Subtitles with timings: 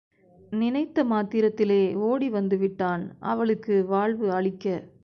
[0.51, 4.65] நினைத்த மாத்திரத்திலே ஓடி வந்து விட்டான், அவளுக்கு வாழ்வு அளிக்க.